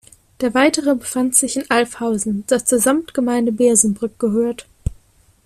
[0.39, 4.65] Der weitere befand sich in Alfhausen, das zur Samtgemeinde Bersenbrück gehört.